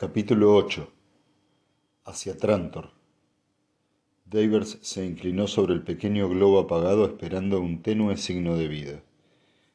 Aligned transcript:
Capítulo 0.00 0.56
8 0.56 0.90
Hacia 2.06 2.34
Trantor 2.34 2.88
Davers 4.24 4.78
se 4.80 5.04
inclinó 5.04 5.46
sobre 5.46 5.74
el 5.74 5.82
pequeño 5.82 6.26
globo 6.30 6.58
apagado 6.58 7.04
esperando 7.04 7.60
un 7.60 7.82
tenue 7.82 8.16
signo 8.16 8.56
de 8.56 8.66
vida. 8.66 9.02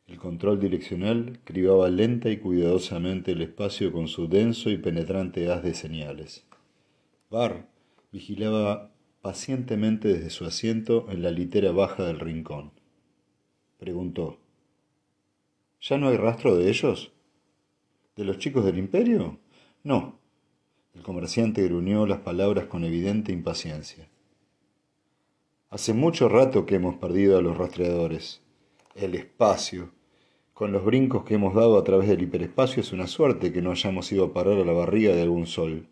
El 0.07 0.17
control 0.17 0.59
direccional 0.59 1.41
cribaba 1.43 1.89
lenta 1.89 2.31
y 2.31 2.38
cuidadosamente 2.38 3.33
el 3.33 3.43
espacio 3.43 3.91
con 3.91 4.07
su 4.07 4.27
denso 4.27 4.71
y 4.71 4.77
penetrante 4.77 5.52
haz 5.52 5.61
de 5.61 5.75
señales. 5.75 6.44
Barr 7.30 7.68
vigilaba 8.12 8.89
pacientemente 9.21 10.07
desde 10.07 10.32
su 10.32 10.46
asiento 10.46 11.05
en 11.12 11.21
la 11.21 11.30
litera 11.30 11.71
baja 11.71 12.04
del 12.04 12.20
rincón. 12.20 12.71
Preguntó. 13.78 14.39
¿Ya 15.82 16.00
no 16.00 16.07
hay 16.07 16.18
rastro 16.18 16.55
de 16.55 16.68
ellos? 16.68 17.12
¿De 18.16 18.26
los 18.26 18.39
chicos 18.39 18.66
del 18.66 18.80
imperio? 18.80 19.45
No. 19.86 20.17
El 20.95 21.04
comerciante 21.04 21.64
gruñó 21.64 22.07
las 22.07 22.18
palabras 22.21 22.65
con 22.65 22.83
evidente 22.83 23.32
impaciencia. 23.32 24.10
Hace 25.69 25.93
mucho 25.93 26.27
rato 26.27 26.65
que 26.65 26.73
hemos 26.73 26.96
perdido 26.96 27.37
a 27.37 27.43
los 27.43 27.55
rastreadores. 27.55 28.41
El 28.96 29.13
espacio. 29.13 29.91
Con 30.55 30.71
los 30.71 30.83
brincos 30.83 31.24
que 31.24 31.36
hemos 31.36 31.54
dado 31.54 31.77
a 31.77 31.83
través 31.83 32.09
del 32.09 32.23
hiperespacio 32.23 32.81
es 32.81 32.94
una 32.94 33.05
suerte 33.05 33.53
que 33.53 33.61
no 33.61 33.69
hayamos 33.69 34.11
ido 34.11 34.25
a 34.25 34.33
parar 34.33 34.58
a 34.58 34.66
la 34.66 34.73
barriga 34.73 35.13
de 35.13 35.22
algún 35.22 35.45
sol. 35.45 35.86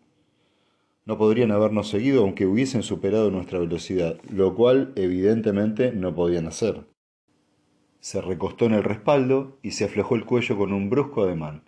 No 1.04 1.16
podrían 1.16 1.52
habernos 1.52 1.88
seguido 1.88 2.22
aunque 2.22 2.46
hubiesen 2.46 2.82
superado 2.82 3.30
nuestra 3.30 3.60
velocidad, 3.60 4.18
lo 4.28 4.56
cual 4.56 4.92
evidentemente 4.96 5.92
no 5.92 6.16
podían 6.16 6.48
hacer. 6.48 6.84
Se 8.00 8.20
recostó 8.20 8.64
en 8.64 8.74
el 8.74 8.82
respaldo 8.82 9.56
y 9.62 9.70
se 9.70 9.84
aflojó 9.84 10.16
el 10.16 10.24
cuello 10.24 10.58
con 10.58 10.72
un 10.72 10.90
brusco 10.90 11.22
ademán. 11.22 11.62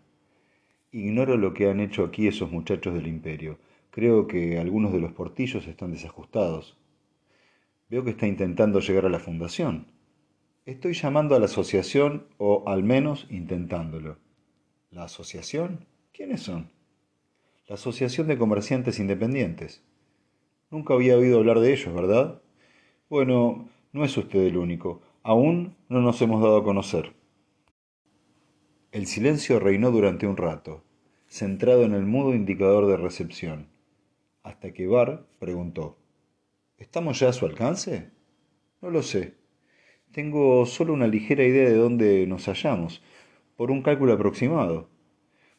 Ignoro 0.97 1.37
lo 1.37 1.53
que 1.53 1.69
han 1.69 1.81
hecho 1.81 2.05
aquí 2.05 2.27
esos 2.27 2.51
muchachos 2.51 2.95
del 2.95 3.07
imperio. 3.07 3.59
Creo 3.91 4.27
que 4.27 4.59
algunos 4.59 4.95
de 4.95 4.99
los 4.99 5.13
portillos 5.13 5.67
están 5.67 5.93
desajustados. 5.93 6.79
Veo 7.91 8.03
que 8.03 8.13
está 8.13 8.27
intentando 8.27 8.81
llegar 8.81 9.05
a 9.05 9.11
la 9.11 9.19
fundación. 9.19 9.89
Estoy 10.65 10.95
llamando 10.95 11.37
a 11.37 11.39
la 11.39 11.45
asociación, 11.45 12.29
o 12.39 12.65
al 12.67 12.83
menos 12.83 13.27
intentándolo. 13.29 14.17
¿La 14.91 15.05
asociación? 15.05 15.85
¿Quiénes 16.15 16.41
son? 16.41 16.71
La 17.69 17.75
Asociación 17.75 18.27
de 18.27 18.39
Comerciantes 18.39 18.99
Independientes. 18.99 19.83
Nunca 20.71 20.95
había 20.95 21.19
oído 21.19 21.37
hablar 21.37 21.61
de 21.61 21.75
ellos, 21.75 21.95
¿verdad? 21.95 22.41
Bueno, 23.11 23.69
no 23.93 24.03
es 24.03 24.17
usted 24.17 24.41
el 24.47 24.57
único. 24.57 25.03
Aún 25.23 25.77
no 25.91 26.01
nos 26.01 26.23
hemos 26.23 26.41
dado 26.41 26.57
a 26.57 26.65
conocer. 26.65 27.13
El 28.93 29.07
silencio 29.07 29.61
reinó 29.61 29.91
durante 29.91 30.27
un 30.27 30.39
rato, 30.39 30.86
centrado 31.37 31.85
en 31.85 31.93
el 31.93 32.07
mudo 32.07 32.35
indicador 32.35 32.87
de 32.87 32.97
recepción, 32.97 33.69
hasta 34.43 34.73
que 34.73 34.87
Bar 34.87 35.27
preguntó 35.39 35.99
¿Estamos 36.79 37.21
ya 37.21 37.29
a 37.29 37.33
su 37.35 37.45
alcance? 37.45 38.11
No 38.81 38.91
lo 38.91 39.03
sé. 39.03 39.35
Tengo 40.13 40.65
solo 40.65 40.95
una 40.95 41.07
ligera 41.07 41.45
idea 41.45 41.69
de 41.69 41.77
dónde 41.77 42.27
nos 42.27 42.47
hallamos, 42.47 43.03
por 43.55 43.71
un 43.71 43.83
cálculo 43.83 44.15
aproximado. 44.15 44.89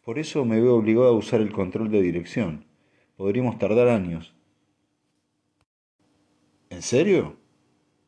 Por 0.03 0.17
eso 0.17 0.45
me 0.45 0.59
veo 0.59 0.75
obligado 0.75 1.09
a 1.09 1.17
usar 1.17 1.42
el 1.42 1.52
control 1.52 1.91
de 1.91 2.02
dirección. 2.02 2.66
Podríamos 3.16 3.59
tardar 3.59 3.88
años. 3.88 4.34
¿En 6.72 6.81
serio? 6.81 7.38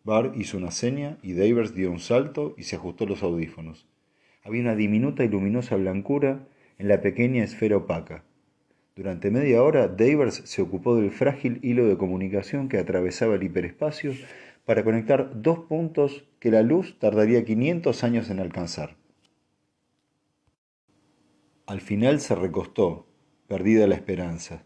Bar 0.03 0.31
hizo 0.35 0.57
una 0.57 0.71
seña 0.71 1.19
y 1.21 1.33
Davers 1.33 1.75
dio 1.75 1.91
un 1.91 1.99
salto 1.99 2.55
y 2.57 2.63
se 2.63 2.77
ajustó 2.77 3.05
los 3.05 3.21
audífonos. 3.21 3.87
Había 4.43 4.61
una 4.61 4.75
diminuta 4.75 5.23
y 5.23 5.27
luminosa 5.27 5.75
blancura 5.75 6.47
en 6.79 6.87
la 6.87 7.01
pequeña 7.01 7.43
esfera 7.43 7.77
opaca. 7.77 8.23
Durante 8.95 9.31
media 9.31 9.61
hora, 9.61 9.87
Davers 9.87 10.41
se 10.45 10.61
ocupó 10.61 10.95
del 10.95 11.11
frágil 11.11 11.59
hilo 11.61 11.87
de 11.87 11.97
comunicación 11.97 12.69
que 12.69 12.79
atravesaba 12.79 13.35
el 13.35 13.43
hiperespacio 13.43 14.13
para 14.65 14.83
conectar 14.83 15.41
dos 15.41 15.59
puntos 15.59 16.25
que 16.39 16.51
la 16.51 16.63
luz 16.63 16.97
tardaría 16.97 17.45
500 17.45 18.03
años 18.03 18.29
en 18.29 18.39
alcanzar. 18.39 18.95
Al 21.65 21.81
final 21.81 22.19
se 22.19 22.33
recostó, 22.33 23.07
perdida 23.47 23.85
la 23.85 23.95
esperanza. 23.95 24.63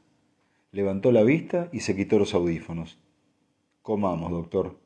Levantó 0.72 1.12
la 1.12 1.23
vista 1.23 1.69
y 1.73 1.81
se 1.81 1.96
quitó 1.96 2.19
los 2.19 2.34
audífonos. 2.34 3.00
Comamos, 3.81 4.31
doctor. 4.31 4.79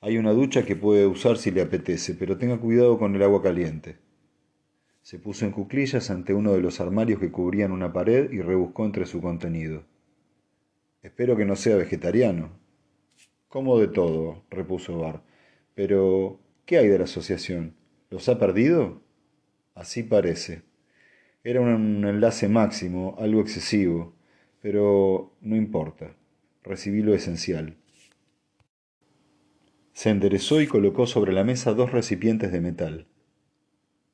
Hay 0.00 0.16
una 0.16 0.32
ducha 0.32 0.64
que 0.64 0.76
puede 0.76 1.06
usar 1.06 1.38
si 1.38 1.50
le 1.50 1.62
apetece, 1.62 2.14
pero 2.14 2.38
tenga 2.38 2.58
cuidado 2.58 2.98
con 2.98 3.14
el 3.14 3.22
agua 3.22 3.42
caliente. 3.42 4.05
Se 5.06 5.20
puso 5.20 5.44
en 5.44 5.52
cuclillas 5.52 6.10
ante 6.10 6.34
uno 6.34 6.52
de 6.54 6.60
los 6.60 6.80
armarios 6.80 7.20
que 7.20 7.30
cubrían 7.30 7.70
una 7.70 7.92
pared 7.92 8.28
y 8.32 8.40
rebuscó 8.40 8.84
entre 8.84 9.06
su 9.06 9.20
contenido. 9.20 9.84
Espero 11.00 11.36
que 11.36 11.44
no 11.44 11.54
sea 11.54 11.76
vegetariano. 11.76 12.50
Como 13.46 13.78
de 13.78 13.86
todo, 13.86 14.42
repuso 14.50 14.98
Bar. 14.98 15.22
Pero, 15.76 16.40
¿qué 16.64 16.78
hay 16.78 16.88
de 16.88 16.98
la 16.98 17.04
asociación? 17.04 17.76
¿Los 18.10 18.28
ha 18.28 18.40
perdido? 18.40 19.00
Así 19.76 20.02
parece. 20.02 20.62
Era 21.44 21.60
un 21.60 22.04
enlace 22.04 22.48
máximo, 22.48 23.14
algo 23.20 23.40
excesivo, 23.42 24.12
pero 24.60 25.36
no 25.40 25.54
importa. 25.54 26.16
Recibí 26.64 27.02
lo 27.02 27.14
esencial. 27.14 27.76
Se 29.92 30.10
enderezó 30.10 30.60
y 30.60 30.66
colocó 30.66 31.06
sobre 31.06 31.32
la 31.32 31.44
mesa 31.44 31.74
dos 31.74 31.92
recipientes 31.92 32.50
de 32.50 32.60
metal. 32.60 33.06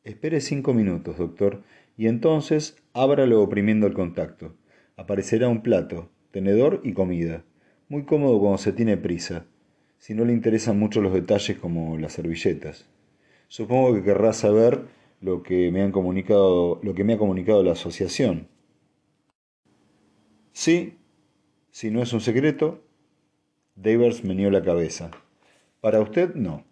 Espere 0.04 0.40
cinco 0.40 0.74
minutos, 0.74 1.16
doctor, 1.16 1.62
y 1.96 2.08
entonces 2.08 2.76
ábralo 2.92 3.40
oprimiendo 3.40 3.86
el 3.86 3.94
contacto. 3.94 4.56
Aparecerá 4.96 5.48
un 5.48 5.62
plato, 5.62 6.10
tenedor 6.32 6.80
y 6.82 6.92
comida. 6.92 7.44
Muy 7.88 8.04
cómodo 8.04 8.40
cuando 8.40 8.58
se 8.58 8.72
tiene 8.72 8.96
prisa, 8.96 9.46
si 9.98 10.14
no 10.14 10.24
le 10.24 10.32
interesan 10.32 10.78
mucho 10.78 11.00
los 11.00 11.12
detalles 11.12 11.56
como 11.58 11.96
las 11.98 12.14
servilletas. 12.14 12.88
Supongo 13.46 13.94
que 13.94 14.02
querrá 14.02 14.32
saber 14.32 14.86
lo 15.20 15.44
que 15.44 15.70
me 15.70 15.82
han 15.82 15.92
comunicado, 15.92 16.80
lo 16.82 16.94
que 16.94 17.04
me 17.04 17.12
ha 17.12 17.18
comunicado 17.18 17.62
la 17.62 17.72
asociación. 17.72 18.48
Sí, 20.52 20.98
si 21.70 21.90
no 21.92 22.02
es 22.02 22.12
un 22.12 22.20
secreto. 22.20 22.82
Davers 23.76 24.24
meneó 24.24 24.50
la 24.50 24.62
cabeza. 24.62 25.12
Para 25.80 26.00
usted 26.00 26.34
no. 26.34 26.64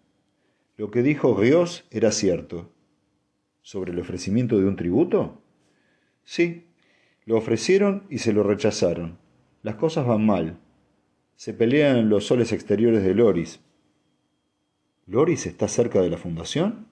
Lo 0.75 0.91
que 0.91 1.01
dijo 1.01 1.35
Rios 1.35 1.85
era 1.91 2.11
cierto. 2.11 2.70
¿Sobre 3.61 3.91
el 3.91 3.99
ofrecimiento 3.99 4.57
de 4.57 4.65
un 4.65 4.75
tributo? 4.75 5.41
Sí, 6.23 6.65
lo 7.25 7.37
ofrecieron 7.37 8.03
y 8.09 8.17
se 8.17 8.33
lo 8.33 8.43
rechazaron. 8.43 9.19
Las 9.61 9.75
cosas 9.75 10.07
van 10.07 10.25
mal. 10.25 10.57
Se 11.35 11.53
pelean 11.53 12.09
los 12.09 12.25
soles 12.25 12.51
exteriores 12.51 13.03
de 13.03 13.13
Loris. 13.13 13.59
¿Loris 15.05 15.45
está 15.45 15.67
cerca 15.67 16.01
de 16.01 16.09
la 16.09 16.17
fundación? 16.17 16.87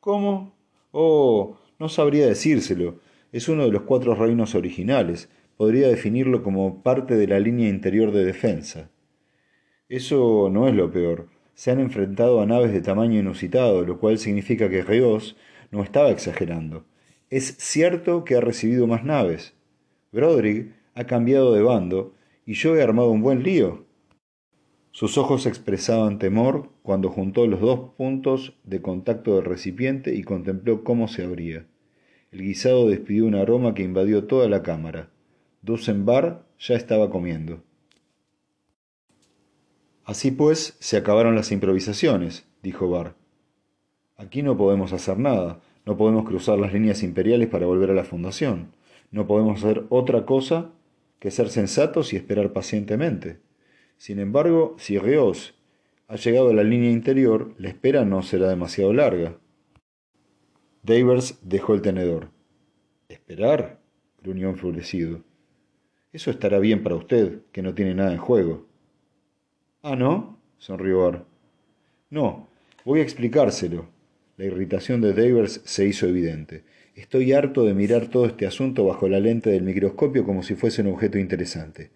¿Cómo? 0.00 0.54
Oh, 0.92 1.58
no 1.78 1.88
sabría 1.88 2.26
decírselo. 2.26 3.00
Es 3.32 3.48
uno 3.48 3.64
de 3.64 3.72
los 3.72 3.82
cuatro 3.82 4.14
reinos 4.14 4.54
originales. 4.54 5.28
Podría 5.56 5.88
definirlo 5.88 6.42
como 6.42 6.82
parte 6.82 7.16
de 7.16 7.26
la 7.26 7.40
línea 7.40 7.68
interior 7.68 8.12
de 8.12 8.24
defensa. 8.24 8.90
Eso 9.88 10.48
no 10.50 10.68
es 10.68 10.74
lo 10.74 10.90
peor. 10.90 11.28
Se 11.54 11.70
han 11.70 11.80
enfrentado 11.80 12.40
a 12.40 12.46
naves 12.46 12.72
de 12.72 12.80
tamaño 12.80 13.20
inusitado, 13.20 13.84
lo 13.84 13.98
cual 13.98 14.18
significa 14.18 14.68
que 14.68 14.82
Reos 14.82 15.36
no 15.70 15.82
estaba 15.82 16.10
exagerando. 16.10 16.84
Es 17.30 17.56
cierto 17.58 18.24
que 18.24 18.36
ha 18.36 18.40
recibido 18.40 18.86
más 18.86 19.04
naves. 19.04 19.54
Broderick 20.12 20.72
ha 20.94 21.04
cambiado 21.04 21.54
de 21.54 21.62
bando 21.62 22.14
y 22.46 22.54
yo 22.54 22.76
he 22.76 22.82
armado 22.82 23.10
un 23.10 23.22
buen 23.22 23.42
lío. 23.42 23.84
Sus 24.90 25.18
ojos 25.18 25.46
expresaban 25.46 26.20
temor 26.20 26.70
cuando 26.82 27.08
juntó 27.08 27.46
los 27.46 27.60
dos 27.60 27.90
puntos 27.96 28.54
de 28.62 28.80
contacto 28.80 29.34
del 29.34 29.44
recipiente 29.44 30.14
y 30.14 30.22
contempló 30.22 30.84
cómo 30.84 31.08
se 31.08 31.24
abría. 31.24 31.66
El 32.30 32.42
guisado 32.42 32.88
despidió 32.88 33.26
un 33.26 33.34
aroma 33.34 33.74
que 33.74 33.82
invadió 33.82 34.24
toda 34.24 34.48
la 34.48 34.62
cámara. 34.62 35.08
Dusenbar 35.62 36.44
ya 36.58 36.76
estaba 36.76 37.10
comiendo. 37.10 37.62
Así 40.04 40.30
pues, 40.30 40.76
se 40.80 40.96
acabaron 40.96 41.34
las 41.34 41.50
improvisaciones, 41.50 42.46
dijo 42.62 42.90
Bar. 42.90 43.14
Aquí 44.16 44.42
no 44.42 44.56
podemos 44.56 44.92
hacer 44.92 45.18
nada, 45.18 45.60
no 45.86 45.96
podemos 45.96 46.26
cruzar 46.26 46.58
las 46.58 46.72
líneas 46.72 47.02
imperiales 47.02 47.48
para 47.48 47.66
volver 47.66 47.90
a 47.90 47.94
la 47.94 48.04
fundación, 48.04 48.72
no 49.10 49.26
podemos 49.26 49.64
hacer 49.64 49.84
otra 49.88 50.26
cosa 50.26 50.70
que 51.18 51.30
ser 51.30 51.48
sensatos 51.48 52.12
y 52.12 52.16
esperar 52.16 52.52
pacientemente. 52.52 53.38
Sin 53.96 54.18
embargo, 54.18 54.76
si 54.78 54.98
Reos 54.98 55.54
ha 56.06 56.16
llegado 56.16 56.50
a 56.50 56.54
la 56.54 56.64
línea 56.64 56.90
interior, 56.90 57.54
la 57.58 57.68
espera 57.68 58.04
no 58.04 58.22
será 58.22 58.48
demasiado 58.48 58.92
larga. 58.92 59.38
Davers 60.82 61.38
dejó 61.42 61.74
el 61.74 61.80
tenedor. 61.80 62.28
¿Esperar? 63.08 63.80
gruñó 64.22 64.50
enfurecido. 64.50 65.22
Eso 66.12 66.30
estará 66.30 66.58
bien 66.58 66.82
para 66.82 66.96
usted, 66.96 67.40
que 67.52 67.62
no 67.62 67.74
tiene 67.74 67.94
nada 67.94 68.12
en 68.12 68.18
juego. 68.18 68.66
Ah, 69.86 69.96
¿no? 69.96 70.38
sonrió 70.56 71.02
Bar. 71.02 71.26
No, 72.08 72.48
voy 72.86 73.00
a 73.00 73.02
explicárselo. 73.02 73.86
La 74.38 74.46
irritación 74.46 75.02
de 75.02 75.12
Davers 75.12 75.60
se 75.66 75.86
hizo 75.86 76.06
evidente. 76.06 76.64
Estoy 76.94 77.34
harto 77.34 77.66
de 77.66 77.74
mirar 77.74 78.06
todo 78.06 78.24
este 78.24 78.46
asunto 78.46 78.86
bajo 78.86 79.10
la 79.10 79.20
lente 79.20 79.50
del 79.50 79.62
microscopio 79.62 80.24
como 80.24 80.42
si 80.42 80.54
fuese 80.54 80.80
un 80.80 80.88
objeto 80.88 81.18
interesante. 81.18 81.90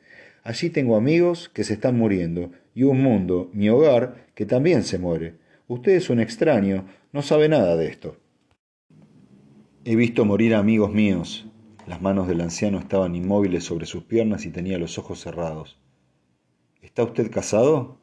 Allí 0.44 0.68
tengo 0.68 0.96
amigos 0.96 1.48
que 1.48 1.64
se 1.64 1.72
están 1.72 1.96
muriendo 1.96 2.52
y 2.74 2.82
un 2.82 3.00
mundo, 3.00 3.48
mi 3.54 3.70
hogar, 3.70 4.26
que 4.34 4.44
también 4.44 4.82
se 4.82 4.98
muere. 4.98 5.36
Usted 5.66 5.92
es 5.92 6.10
un 6.10 6.20
extraño, 6.20 6.84
no 7.14 7.22
sabe 7.22 7.48
nada 7.48 7.74
de 7.78 7.86
esto. 7.86 8.18
He 9.86 9.96
visto 9.96 10.26
morir 10.26 10.54
amigos 10.54 10.92
míos. 10.92 11.46
Las 11.86 12.02
manos 12.02 12.28
del 12.28 12.42
anciano 12.42 12.80
estaban 12.80 13.16
inmóviles 13.16 13.64
sobre 13.64 13.86
sus 13.86 14.04
piernas 14.04 14.44
y 14.44 14.50
tenía 14.50 14.76
los 14.76 14.98
ojos 14.98 15.20
cerrados. 15.20 15.78
¿Está 16.80 17.02
usted 17.02 17.30
casado? 17.30 17.98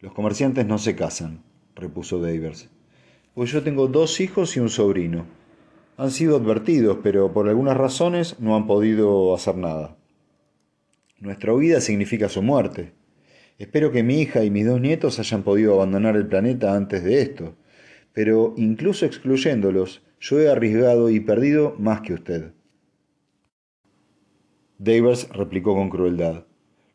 Los 0.00 0.12
comerciantes 0.12 0.64
no 0.66 0.78
se 0.78 0.94
casan, 0.94 1.42
repuso 1.74 2.20
Davers. 2.20 2.70
Pues 3.34 3.50
yo 3.50 3.62
tengo 3.64 3.88
dos 3.88 4.20
hijos 4.20 4.56
y 4.56 4.60
un 4.60 4.68
sobrino. 4.68 5.26
Han 5.96 6.12
sido 6.12 6.36
advertidos, 6.36 6.98
pero 7.02 7.32
por 7.32 7.48
algunas 7.48 7.76
razones 7.76 8.38
no 8.38 8.54
han 8.54 8.66
podido 8.68 9.34
hacer 9.34 9.56
nada. 9.56 9.96
Nuestra 11.18 11.52
huida 11.52 11.80
significa 11.80 12.28
su 12.28 12.42
muerte. 12.42 12.92
Espero 13.58 13.90
que 13.90 14.04
mi 14.04 14.20
hija 14.20 14.44
y 14.44 14.50
mis 14.50 14.66
dos 14.66 14.80
nietos 14.80 15.18
hayan 15.18 15.42
podido 15.42 15.74
abandonar 15.74 16.14
el 16.14 16.28
planeta 16.28 16.76
antes 16.76 17.02
de 17.02 17.22
esto, 17.22 17.56
pero 18.12 18.54
incluso 18.56 19.04
excluyéndolos, 19.04 20.02
yo 20.20 20.40
he 20.40 20.48
arriesgado 20.48 21.10
y 21.10 21.18
perdido 21.18 21.74
más 21.76 22.02
que 22.02 22.14
usted. 22.14 22.52
Davers 24.78 25.28
replicó 25.30 25.74
con 25.74 25.90
crueldad. 25.90 26.47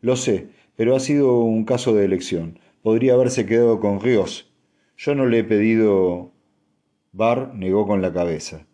Lo 0.04 0.18
sé, 0.18 0.50
pero 0.76 0.98
ha 0.98 1.00
sido 1.00 1.40
un 1.40 1.64
caso 1.64 1.96
de 1.96 2.04
elección. 2.04 2.60
Podría 2.82 3.14
haberse 3.14 3.46
quedado 3.46 3.80
con 3.80 4.02
Rios. 4.02 4.52
Yo 4.98 5.16
no 5.16 5.26
le 5.28 5.40
he 5.40 5.44
pedido. 5.46 6.34
Barr 7.14 7.56
negó 7.56 7.88
con 7.88 8.02
la 8.02 8.12
cabeza. 8.12 8.68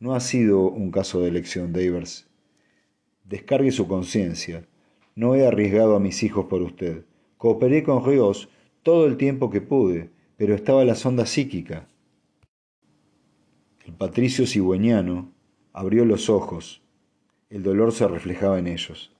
No 0.00 0.12
ha 0.12 0.18
sido 0.18 0.68
un 0.68 0.90
caso 0.90 1.20
de 1.20 1.28
elección, 1.28 1.72
Davers. 1.72 2.28
Descargue 3.22 3.70
su 3.70 3.86
conciencia. 3.86 4.66
No 5.14 5.36
he 5.36 5.46
arriesgado 5.46 5.94
a 5.94 6.00
mis 6.00 6.24
hijos 6.24 6.46
por 6.46 6.62
usted. 6.62 7.04
Cooperé 7.36 7.84
con 7.84 8.04
Rios 8.04 8.48
todo 8.82 9.06
el 9.06 9.16
tiempo 9.16 9.50
que 9.50 9.60
pude, 9.60 10.10
pero 10.36 10.56
estaba 10.56 10.84
la 10.84 10.96
sonda 10.96 11.26
psíquica. 11.26 11.86
El 13.86 13.94
patricio 13.94 14.48
cigüeñano 14.48 15.32
abrió 15.72 16.04
los 16.04 16.28
ojos. 16.28 16.82
El 17.50 17.62
dolor 17.62 17.92
se 17.92 18.08
reflejaba 18.08 18.58
en 18.58 18.66
ellos. 18.66 19.13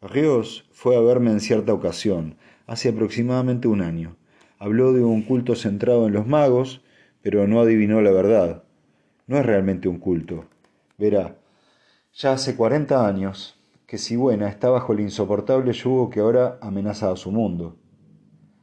Rios 0.00 0.68
fue 0.72 0.96
a 0.96 1.00
verme 1.00 1.30
en 1.30 1.40
cierta 1.40 1.72
ocasión, 1.72 2.36
hace 2.66 2.88
aproximadamente 2.88 3.68
un 3.68 3.82
año. 3.82 4.16
Habló 4.58 4.92
de 4.92 5.02
un 5.02 5.22
culto 5.22 5.54
centrado 5.54 6.06
en 6.06 6.12
los 6.12 6.26
magos, 6.26 6.82
pero 7.22 7.46
no 7.46 7.60
adivinó 7.60 8.00
la 8.00 8.10
verdad 8.10 8.64
no 9.28 9.38
es 9.38 9.46
realmente 9.46 9.88
un 9.88 9.98
culto. 9.98 10.46
Verá, 10.96 11.36
ya 12.12 12.32
hace 12.32 12.56
cuarenta 12.56 13.06
años 13.06 13.60
que 13.86 13.98
Sigüena 13.98 14.48
está 14.48 14.70
bajo 14.70 14.92
el 14.92 15.00
insoportable 15.00 15.72
yugo 15.72 16.10
que 16.10 16.20
ahora 16.20 16.58
amenaza 16.60 17.12
a 17.12 17.16
su 17.16 17.30
mundo. 17.30 17.76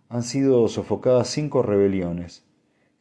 Han 0.09 0.23
sido 0.23 0.67
sofocadas 0.67 1.29
cinco 1.29 1.61
rebeliones. 1.61 2.45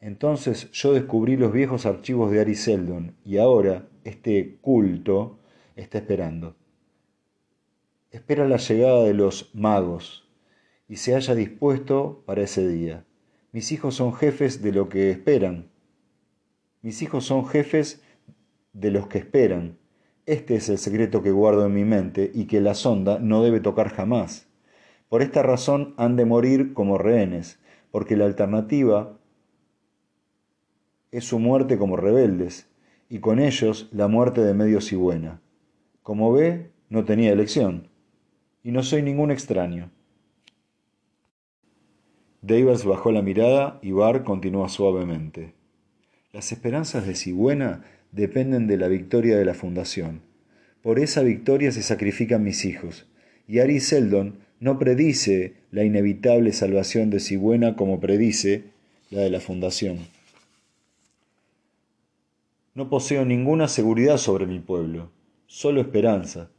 Entonces 0.00 0.70
yo 0.72 0.92
descubrí 0.92 1.36
los 1.36 1.52
viejos 1.52 1.86
archivos 1.86 2.30
de 2.30 2.40
Ari 2.40 2.54
Seldon 2.54 3.16
y 3.24 3.38
ahora 3.38 3.88
este 4.04 4.58
culto 4.60 5.38
está 5.74 5.98
esperando. 5.98 6.54
Espera 8.14 8.48
la 8.48 8.56
llegada 8.56 9.04
de 9.04 9.14
los 9.14 9.54
magos 9.54 10.28
y 10.88 10.96
se 10.96 11.14
haya 11.14 11.34
dispuesto 11.34 12.22
para 12.26 12.42
ese 12.42 12.66
día. 12.66 13.04
Mis 13.52 13.72
hijos 13.72 13.96
son 13.96 14.14
jefes 14.14 14.62
de 14.62 14.72
lo 14.72 14.88
que 14.88 15.10
esperan 15.10 15.74
mis 16.84 17.00
hijos 17.00 17.24
son 17.24 17.46
jefes 17.46 18.02
de 18.74 18.90
los 18.90 19.06
que 19.06 19.16
esperan. 19.16 19.78
Este 20.26 20.56
es 20.56 20.68
el 20.68 20.76
secreto 20.76 21.22
que 21.22 21.30
guardo 21.30 21.64
en 21.64 21.72
mi 21.72 21.82
mente 21.82 22.30
y 22.34 22.44
que 22.44 22.60
la 22.60 22.74
sonda 22.74 23.18
no 23.18 23.42
debe 23.42 23.60
tocar 23.60 23.88
jamás. 23.88 24.48
Por 25.08 25.22
esta 25.22 25.42
razón 25.42 25.94
han 25.96 26.16
de 26.16 26.26
morir 26.26 26.74
como 26.74 26.98
rehenes, 26.98 27.58
porque 27.90 28.18
la 28.18 28.26
alternativa 28.26 29.18
es 31.10 31.24
su 31.24 31.38
muerte 31.38 31.78
como 31.78 31.96
rebeldes, 31.96 32.68
y 33.08 33.20
con 33.20 33.38
ellos 33.38 33.88
la 33.90 34.06
muerte 34.06 34.42
de 34.42 34.52
medio 34.52 34.80
y 34.82 34.94
buena. 34.94 35.40
Como 36.02 36.34
ve, 36.34 36.70
no 36.90 37.06
tenía 37.06 37.32
elección, 37.32 37.88
y 38.64 38.72
no 38.72 38.82
soy 38.82 39.02
ningún 39.02 39.30
extraño. 39.30 39.90
Davers 42.42 42.84
bajó 42.84 43.12
la 43.12 43.22
mirada 43.22 43.78
y 43.82 43.92
Barr 43.92 44.24
continuó 44.24 44.68
suavemente. 44.68 45.52
Las 46.32 46.50
esperanzas 46.50 47.06
de 47.06 47.14
Sigüena 47.14 47.84
dependen 48.10 48.66
de 48.66 48.76
la 48.76 48.88
victoria 48.88 49.36
de 49.36 49.44
la 49.44 49.54
Fundación. 49.54 50.22
Por 50.82 50.98
esa 50.98 51.22
victoria 51.22 51.70
se 51.72 51.82
sacrifican 51.82 52.42
mis 52.42 52.64
hijos. 52.64 53.06
Y 53.46 53.60
Ari 53.60 53.80
Seldon 53.80 54.38
no 54.60 54.78
predice 54.78 55.54
la 55.70 55.84
inevitable 55.84 56.52
salvación 56.52 57.10
de 57.10 57.20
Sigüena 57.20 57.76
como 57.76 58.00
predice 58.00 58.64
la 59.10 59.20
de 59.20 59.30
la 59.30 59.40
Fundación. 59.40 59.98
No 62.74 62.88
poseo 62.88 63.24
ninguna 63.24 63.68
seguridad 63.68 64.16
sobre 64.16 64.46
mi 64.46 64.58
pueblo, 64.58 65.10
solo 65.46 65.80
esperanza. 65.80 66.50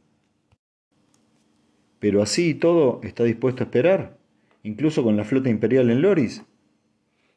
Pero 2.06 2.22
así 2.22 2.50
y 2.50 2.54
todo 2.54 3.00
está 3.02 3.24
dispuesto 3.24 3.64
a 3.64 3.66
esperar, 3.66 4.16
incluso 4.62 5.02
con 5.02 5.16
la 5.16 5.24
flota 5.24 5.50
imperial 5.50 5.90
en 5.90 6.02
Loris. 6.02 6.44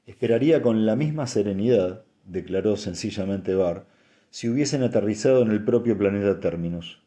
Esperaría 0.06 0.62
con 0.62 0.86
la 0.86 0.96
misma 0.96 1.26
serenidad 1.26 2.06
declaró 2.24 2.78
sencillamente 2.78 3.56
Barr, 3.56 3.88
si 4.30 4.48
hubiesen 4.48 4.84
aterrizado 4.84 5.42
en 5.42 5.50
el 5.50 5.66
propio 5.66 5.98
planeta 5.98 6.40
Terminus. 6.40 7.02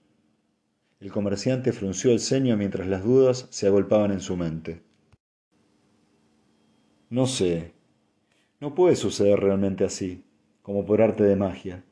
El 0.98 1.12
comerciante 1.12 1.70
frunció 1.70 2.10
el 2.10 2.18
ceño 2.18 2.56
mientras 2.56 2.88
las 2.88 3.04
dudas 3.04 3.46
se 3.50 3.68
agolpaban 3.68 4.10
en 4.10 4.20
su 4.22 4.36
mente. 4.36 4.82
No 7.10 7.28
sé. 7.28 7.74
No 8.58 8.74
puede 8.74 8.96
suceder 8.96 9.38
realmente 9.38 9.84
así, 9.84 10.24
como 10.62 10.84
por 10.84 11.00
arte 11.00 11.22
de 11.22 11.36
magia. 11.36 11.84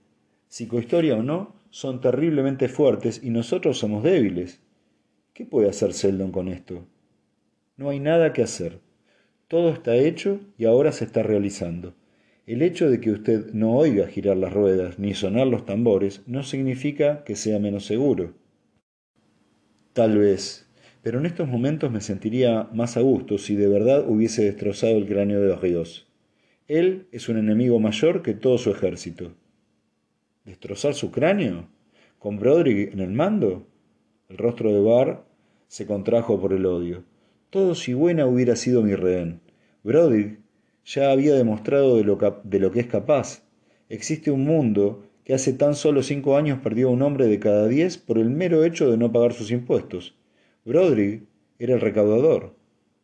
Psicohistoria 0.48 1.14
o 1.14 1.22
no, 1.22 1.54
son 1.70 2.00
terriblemente 2.00 2.68
fuertes 2.68 3.22
y 3.22 3.30
nosotros 3.30 3.78
somos 3.78 4.02
débiles. 4.02 4.60
¿Qué 5.32 5.46
puede 5.46 5.68
hacer 5.68 5.92
Seldon 5.92 6.32
con 6.32 6.48
esto? 6.48 6.86
No 7.76 7.90
hay 7.90 8.00
nada 8.00 8.32
que 8.32 8.42
hacer. 8.42 8.80
Todo 9.48 9.70
está 9.70 9.96
hecho 9.96 10.40
y 10.58 10.64
ahora 10.64 10.92
se 10.92 11.04
está 11.04 11.22
realizando. 11.22 11.94
El 12.46 12.62
hecho 12.62 12.90
de 12.90 13.00
que 13.00 13.10
usted 13.10 13.52
no 13.52 13.76
oiga 13.76 14.08
girar 14.08 14.36
las 14.36 14.52
ruedas 14.52 14.98
ni 14.98 15.14
sonar 15.14 15.46
los 15.46 15.66
tambores 15.66 16.22
no 16.26 16.42
significa 16.42 17.22
que 17.24 17.36
sea 17.36 17.58
menos 17.58 17.86
seguro. 17.86 18.34
Tal 19.92 20.18
vez, 20.18 20.68
pero 21.02 21.20
en 21.20 21.26
estos 21.26 21.48
momentos 21.48 21.90
me 21.90 22.00
sentiría 22.00 22.68
más 22.72 22.96
a 22.96 23.00
gusto 23.00 23.38
si 23.38 23.54
de 23.54 23.68
verdad 23.68 24.04
hubiese 24.08 24.44
destrozado 24.44 24.96
el 24.96 25.06
cráneo 25.06 25.40
de 25.40 25.54
Ríos. 25.54 26.08
Él 26.66 27.06
es 27.12 27.28
un 27.28 27.38
enemigo 27.38 27.78
mayor 27.78 28.22
que 28.22 28.34
todo 28.34 28.58
su 28.58 28.70
ejército. 28.70 29.32
¿Destrozar 30.44 30.94
su 30.94 31.10
cráneo? 31.10 31.68
¿Con 32.18 32.38
Broderick 32.38 32.92
en 32.92 33.00
el 33.00 33.10
mando? 33.10 33.69
El 34.30 34.38
rostro 34.38 34.72
de 34.72 34.80
Barr 34.80 35.24
se 35.66 35.86
contrajo 35.86 36.40
por 36.40 36.52
el 36.52 36.64
odio. 36.64 37.02
Todo 37.50 37.74
si 37.74 37.94
buena 37.94 38.26
hubiera 38.26 38.54
sido 38.54 38.80
mi 38.80 38.94
rehén. 38.94 39.40
Broderick 39.82 40.38
ya 40.84 41.10
había 41.10 41.34
demostrado 41.34 41.96
de 41.96 42.04
lo, 42.04 42.16
de 42.44 42.60
lo 42.60 42.70
que 42.70 42.78
es 42.78 42.86
capaz. 42.86 43.42
Existe 43.88 44.30
un 44.30 44.44
mundo 44.44 45.02
que 45.24 45.34
hace 45.34 45.52
tan 45.52 45.74
solo 45.74 46.04
cinco 46.04 46.36
años 46.36 46.60
perdió 46.62 46.88
a 46.88 46.92
un 46.92 47.02
hombre 47.02 47.26
de 47.26 47.40
cada 47.40 47.66
diez 47.66 47.98
por 47.98 48.18
el 48.18 48.30
mero 48.30 48.62
hecho 48.64 48.88
de 48.88 48.96
no 48.96 49.10
pagar 49.10 49.32
sus 49.32 49.50
impuestos. 49.50 50.14
Broderick 50.64 51.24
era 51.58 51.74
el 51.74 51.80
recaudador. 51.80 52.54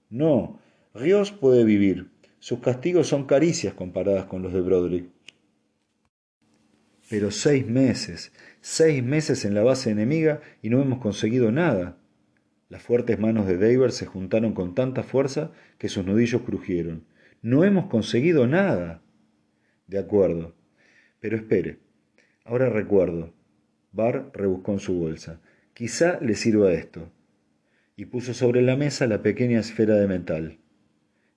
No, 0.09 0.61
Rios 0.95 1.33
puede 1.33 1.65
vivir. 1.65 2.09
Sus 2.39 2.61
castigos 2.61 3.09
son 3.09 3.27
caricias 3.27 3.75
comparadas 3.75 4.27
con 4.27 4.43
los 4.43 4.53
de 4.53 4.61
Broderick. 4.61 5.16
Pero 7.09 7.31
seis 7.31 7.67
meses, 7.67 8.33
seis 8.61 9.03
meses 9.03 9.45
en 9.45 9.55
la 9.55 9.63
base 9.63 9.91
enemiga 9.91 10.41
y 10.63 10.71
no 10.71 10.83
hemos 10.83 10.99
conseguido 10.99 11.53
nada. 11.53 11.99
Las 12.69 12.83
fuertes 12.83 13.19
manos 13.19 13.47
de 13.47 13.59
David 13.59 13.91
se 13.91 14.07
juntaron 14.07 14.53
con 14.53 14.75
tanta 14.75 15.05
fuerza 15.05 15.53
que 15.79 15.89
sus 15.89 16.05
nudillos 16.05 16.43
crujieron. 16.43 17.05
No 17.43 17.63
hemos 17.63 17.87
conseguido 17.87 18.49
nada. 18.49 19.03
De 19.87 19.99
acuerdo. 19.99 20.57
Pero 21.21 21.37
espere. 21.37 21.79
Ahora 22.45 22.69
recuerdo. 22.69 23.33
Barr 23.93 24.33
rebuscó 24.35 24.73
en 24.73 24.81
su 24.81 24.95
bolsa. 24.95 25.41
Quizá 25.75 26.19
le 26.21 26.35
sirva 26.35 26.73
esto. 26.73 27.13
Y 27.95 28.07
puso 28.07 28.35
sobre 28.35 28.63
la 28.63 28.77
mesa 28.77 29.07
la 29.07 29.23
pequeña 29.23 29.61
esfera 29.61 29.95
de 29.95 30.09
metal. 30.09 30.59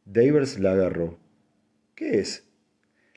Davers 0.05 0.59
la 0.59 0.71
agarró. 0.71 1.19
¿Qué 1.93 2.19
es? 2.19 2.48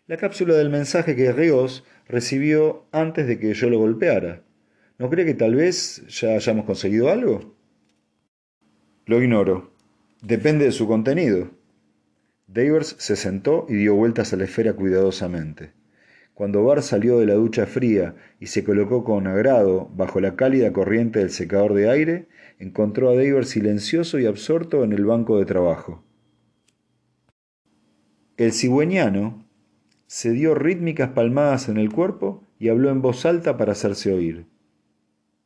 La 0.09 0.17
cápsula 0.17 0.55
del 0.55 0.69
mensaje 0.69 1.15
que 1.15 1.31
Rios 1.31 1.85
recibió 2.09 2.87
antes 2.91 3.29
de 3.29 3.39
que 3.39 3.55
yo 3.55 3.71
lo 3.71 3.79
golpeara. 3.79 4.43
¿No 4.99 5.09
cree 5.09 5.25
que 5.25 5.35
tal 5.35 5.55
vez 5.55 6.05
ya 6.09 6.35
hayamos 6.35 6.67
conseguido 6.67 7.09
algo? 7.09 7.55
Lo 9.07 9.23
ignoro. 9.23 9.73
Depende 10.21 10.65
de 10.65 10.73
su 10.73 10.89
contenido. 10.89 11.53
Davers 12.49 12.97
se 12.99 13.15
sentó 13.15 13.65
y 13.69 13.75
dio 13.75 13.95
vueltas 13.95 14.33
a 14.33 14.37
la 14.37 14.45
esfera 14.45 14.73
cuidadosamente. 14.73 15.71
Cuando 16.35 16.65
Bar 16.65 16.83
salió 16.83 17.21
de 17.21 17.27
la 17.27 17.35
ducha 17.35 17.67
fría 17.67 18.17
y 18.41 18.47
se 18.47 18.65
colocó 18.65 19.05
con 19.05 19.29
agrado 19.29 19.89
bajo 19.95 20.21
la 20.21 20.35
cálida 20.35 20.73
corriente 20.73 21.21
del 21.21 21.31
secador 21.31 21.75
de 21.75 21.89
aire, 21.89 22.27
encontró 22.59 23.09
a 23.09 23.15
Davers 23.15 23.51
silencioso 23.51 24.19
y 24.19 24.27
absorto 24.27 24.83
en 24.83 24.93
el 24.93 25.05
banco 25.05 25.39
de 25.39 25.45
trabajo. 25.45 26.03
El 28.37 28.53
cigüeñano 28.53 29.47
se 30.13 30.31
dio 30.31 30.55
rítmicas 30.55 31.09
palmadas 31.13 31.71
en 31.71 31.79
el 31.79 31.91
cuerpo 31.91 32.45
y 32.59 32.69
habló 32.69 32.91
en 32.91 33.01
voz 33.01 33.25
alta 33.25 33.57
para 33.57 33.73
hacerse 33.73 34.13
oír. 34.13 34.45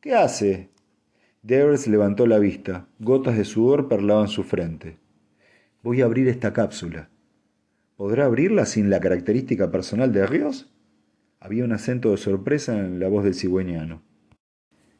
¿Qué 0.01 0.13
hace? 0.13 0.71
Devers 1.41 1.87
levantó 1.87 2.27
la 2.27 2.37
vista. 2.37 2.89
Gotas 2.99 3.37
de 3.37 3.45
sudor 3.45 3.87
perlaban 3.87 4.27
su 4.27 4.43
frente. 4.43 4.97
Voy 5.83 6.01
a 6.01 6.05
abrir 6.05 6.27
esta 6.27 6.51
cápsula. 6.51 7.09
¿Podrá 7.95 8.25
abrirla 8.25 8.65
sin 8.65 8.89
la 8.89 8.99
característica 8.99 9.71
personal 9.71 10.11
de 10.11 10.27
Ríos? 10.27 10.69
Había 11.39 11.63
un 11.63 11.71
acento 11.71 12.11
de 12.11 12.17
sorpresa 12.17 12.77
en 12.77 12.99
la 12.99 13.07
voz 13.07 13.23
del 13.23 13.35
cigüeñano. 13.35 14.03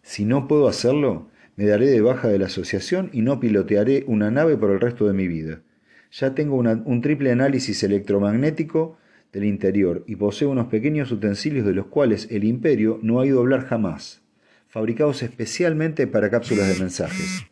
Si 0.02 0.24
no 0.24 0.48
puedo 0.48 0.70
hacerlo, 0.70 1.28
me 1.58 1.66
daré 1.66 1.88
de 1.88 2.00
baja 2.00 2.30
de 2.30 2.40
la 2.40 2.46
asociación 2.46 3.10
y 3.12 3.22
no 3.22 3.42
pilotearé 3.42 4.06
una 4.08 4.32
nave 4.32 4.56
por 4.56 4.72
el 4.72 4.80
resto 4.80 5.08
de 5.08 5.14
mi 5.14 5.28
vida. 5.28 5.62
Ya 6.10 6.34
tengo 6.36 6.56
un 6.56 7.02
triple 7.02 7.34
análisis 7.34 7.84
electromagnético 7.84 8.98
del 9.32 9.46
interior 9.46 10.04
y 10.08 10.16
poseo 10.16 10.50
unos 10.50 10.68
pequeños 10.68 11.12
utensilios 11.12 11.66
de 11.66 11.74
los 11.74 11.88
cuales 11.88 12.28
el 12.32 12.44
imperio 12.44 13.00
no 13.02 13.20
ha 13.20 13.26
ido 13.26 13.40
a 13.40 13.42
hablar 13.42 13.66
jamás, 13.66 14.22
fabricados 14.68 15.24
especialmente 15.24 16.08
para 16.08 16.30
cápsulas 16.30 16.68
de 16.68 16.80
mensajes. 16.80 17.46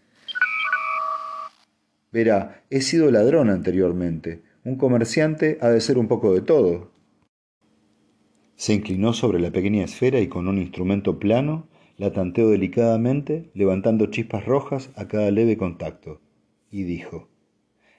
Verá, 2.11 2.63
he 2.69 2.81
sido 2.81 3.11
ladrón 3.11 3.49
anteriormente. 3.49 4.41
Un 4.63 4.77
comerciante 4.77 5.57
ha 5.59 5.69
de 5.69 5.81
ser 5.81 5.97
un 5.97 6.07
poco 6.07 6.33
de 6.33 6.41
todo. 6.41 6.91
Se 8.55 8.73
inclinó 8.73 9.11
sobre 9.11 9.39
la 9.41 9.51
pequeña 9.51 9.83
esfera 9.83 10.21
y 10.21 10.27
con 10.27 10.47
un 10.47 10.57
instrumento 10.57 11.19
plano 11.19 11.67
la 11.97 12.13
tanteó 12.13 12.49
delicadamente, 12.49 13.49
levantando 13.53 14.07
chispas 14.07 14.45
rojas 14.45 14.91
a 14.95 15.07
cada 15.07 15.29
leve 15.31 15.57
contacto, 15.57 16.21
y 16.71 16.83
dijo, 16.83 17.27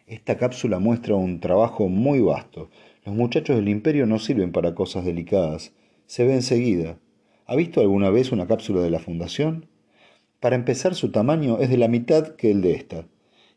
Esta 0.07 0.39
cápsula 0.39 0.79
muestra 0.79 1.15
un 1.15 1.41
trabajo 1.41 1.89
muy 1.89 2.21
vasto. 2.21 2.71
Los 3.07 3.15
muchachos 3.15 3.55
del 3.55 3.69
imperio 3.69 4.05
no 4.05 4.19
sirven 4.19 4.51
para 4.51 4.75
cosas 4.75 5.05
delicadas. 5.05 5.73
Se 6.07 6.27
ve 6.27 6.35
enseguida. 6.35 6.99
¿Ha 7.47 7.55
visto 7.55 7.81
alguna 7.81 8.11
vez 8.11 8.33
una 8.33 8.49
cápsula 8.49 8.81
de 8.81 8.91
la 8.91 8.99
Fundación? 8.99 9.67
Para 10.41 10.57
empezar, 10.57 10.97
su 10.97 11.13
tamaño 11.13 11.61
es 11.61 11.71
de 11.71 11.77
la 11.77 11.87
mitad 11.87 12.35
que 12.35 12.51
el 12.51 12.63
de 12.63 12.73
esta, 12.73 13.07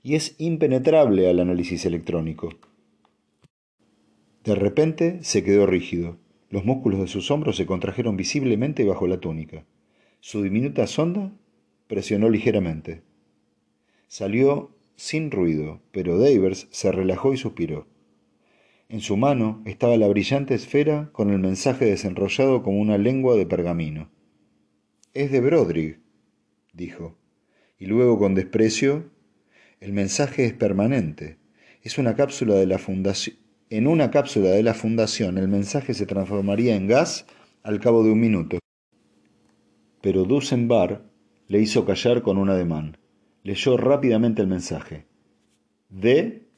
y 0.03 0.13
es 0.13 0.35
impenetrable 0.37 1.27
al 1.27 1.39
análisis 1.39 1.83
electrónico. 1.87 2.51
De 4.43 4.53
repente 4.53 5.17
se 5.23 5.43
quedó 5.43 5.65
rígido. 5.65 6.17
Los 6.51 6.63
músculos 6.63 6.99
de 6.99 7.07
sus 7.07 7.31
hombros 7.31 7.57
se 7.57 7.65
contrajeron 7.65 8.17
visiblemente 8.17 8.85
bajo 8.85 9.07
la 9.07 9.19
túnica. 9.19 9.65
Su 10.19 10.43
diminuta 10.43 10.85
sonda 10.85 11.31
presionó 11.87 12.29
ligeramente. 12.29 13.01
Salió 14.07 14.69
sin 14.95 15.31
ruido, 15.31 15.81
pero 15.91 16.19
Davers 16.19 16.67
se 16.69 16.91
relajó 16.91 17.33
y 17.33 17.37
suspiró. 17.37 17.87
En 18.89 19.01
su 19.01 19.17
mano 19.17 19.61
estaba 19.65 19.97
la 19.97 20.07
brillante 20.07 20.55
esfera 20.55 21.09
con 21.11 21.29
el 21.29 21.39
mensaje 21.39 21.85
desenrollado 21.85 22.63
como 22.63 22.79
una 22.79 22.97
lengua 22.97 23.35
de 23.35 23.45
pergamino. 23.45 24.09
Es 25.13 25.31
de 25.31 25.39
Broderick, 25.39 25.99
dijo, 26.73 27.15
y 27.77 27.85
luego 27.85 28.19
con 28.19 28.35
desprecio, 28.35 29.11
el 29.79 29.93
mensaje 29.93 30.45
es 30.45 30.53
permanente. 30.53 31.37
Es 31.83 31.97
una 31.97 32.15
cápsula 32.15 32.55
de 32.55 32.65
la 32.65 32.77
fundación 32.77 33.37
en 33.69 33.85
una 33.85 34.09
cápsula 34.09 34.49
de 34.49 34.63
la 34.63 34.73
fundación 34.73 35.37
el 35.37 35.47
mensaje 35.47 35.93
se 35.93 36.07
transformaría 36.07 36.75
en 36.75 36.87
gas 36.87 37.27
al 37.61 37.79
cabo 37.79 38.03
de 38.03 38.11
un 38.11 38.19
minuto. 38.19 38.57
Pero 40.01 40.23
Dusenbar 40.23 41.03
le 41.47 41.59
hizo 41.59 41.85
callar 41.85 42.23
con 42.23 42.37
un 42.37 42.49
ademán. 42.49 42.97
Leyó 43.43 43.77
rápidamente 43.77 44.41
el 44.41 44.47
mensaje. 44.47 45.05
De 45.89 46.48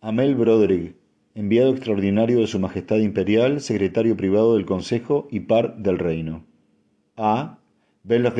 Amel 0.00 0.36
Broderick, 0.36 0.94
enviado 1.34 1.72
extraordinario 1.72 2.38
de 2.38 2.46
Su 2.46 2.60
Majestad 2.60 2.98
Imperial, 2.98 3.60
secretario 3.60 4.16
privado 4.16 4.54
del 4.54 4.64
Consejo 4.64 5.26
y 5.28 5.40
par 5.40 5.78
del 5.78 5.98
Reino. 5.98 6.46
A. 7.16 7.58
Bel 8.04 8.32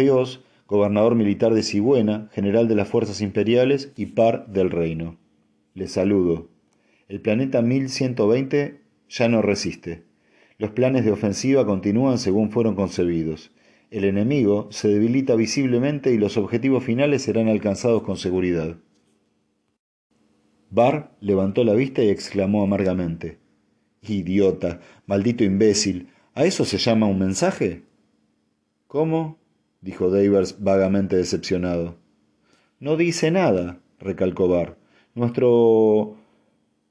gobernador 0.69 1.17
militar 1.17 1.55
de 1.55 1.65
Sigüena, 1.65 2.29
general 2.31 2.69
de 2.69 2.77
las 2.77 2.87
Fuerzas 2.87 3.21
Imperiales 3.21 3.93
y 3.97 4.07
par 4.07 4.47
del 4.47 4.71
Reino. 4.71 5.17
Le 5.75 5.89
saludo. 5.89 6.49
El 7.09 7.21
planeta 7.21 7.61
1120 7.61 8.81
ya 9.09 9.29
no 9.29 9.43
resiste. 9.43 10.05
Los 10.59 10.71
planes 10.71 11.05
de 11.05 11.11
ofensiva 11.11 11.67
continúan 11.67 12.19
según 12.19 12.53
fueron 12.53 12.77
concebidos. 12.77 13.51
El 13.91 14.05
enemigo 14.05 14.69
se 14.71 14.87
debilita 14.87 15.35
visiblemente 15.35 16.13
y 16.13 16.19
los 16.19 16.37
objetivos 16.37 16.85
finales 16.85 17.23
serán 17.23 17.49
alcanzados 17.49 18.03
con 18.05 18.17
seguridad. 18.17 18.77
Barr 20.71 21.11
levantó 21.21 21.65
la 21.65 21.75
vista 21.75 22.03
y 22.03 22.09
exclamó 22.11 22.63
amargamente. 22.63 23.39
Idiota, 24.03 24.81
maldito 25.07 25.45
imbécil, 25.45 26.09
¿a 26.35 26.45
eso 26.45 26.65
se 26.65 26.79
llama 26.79 27.07
un 27.07 27.19
mensaje? 27.19 27.83
¿Cómo? 28.87 29.39
dijo 29.81 30.11
Davers 30.11 30.63
vagamente 30.63 31.17
decepcionado. 31.17 31.97
No 32.81 32.97
dice 32.97 33.31
nada, 33.31 33.81
recalcó 33.99 34.49
Barr. 34.49 34.77
Nuestro 35.15 36.17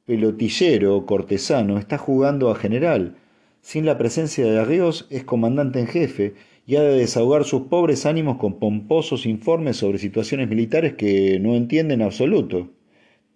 pelotillero 0.06 1.06
cortesano 1.06 1.78
está 1.78 1.98
jugando 1.98 2.50
a 2.50 2.56
general. 2.56 3.16
Sin 3.62 3.86
la 3.86 3.98
presencia 3.98 4.46
de 4.46 4.64
Ríos 4.66 5.08
es 5.10 5.24
comandante 5.24 5.80
en 5.80 5.88
jefe 5.88 6.36
y 6.66 6.76
ha 6.78 6.82
de 6.82 6.98
desahogar 6.98 7.46
sus 7.46 7.64
pobres 7.64 8.06
ánimos 8.06 8.38
con 8.38 8.60
pomposos 8.60 9.26
informes 9.26 9.78
sobre 9.78 9.98
situaciones 9.98 10.50
militares 10.50 10.96
que 10.96 11.40
no 11.40 11.56
entiende 11.56 11.94
en 11.94 12.02
absoluto. 12.02 12.70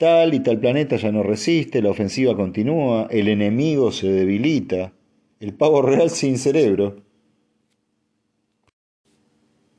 Tal 0.02 0.34
y 0.34 0.40
tal 0.40 0.60
planeta 0.60 0.96
ya 0.96 1.12
no 1.12 1.22
resiste, 1.22 1.80
la 1.80 1.92
ofensiva 1.92 2.36
continúa, 2.36 3.08
el 3.12 3.28
enemigo 3.28 3.92
se 3.92 4.12
debilita, 4.12 4.94
el 5.40 5.54
pavo 5.54 5.84
real 5.84 6.10
sin 6.10 6.40
cerebro. 6.40 7.04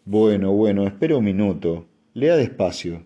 Bueno, 0.05 0.53
bueno, 0.53 0.87
espera 0.87 1.17
un 1.17 1.25
minuto. 1.25 1.89
Lea 2.15 2.37
despacio. 2.37 3.05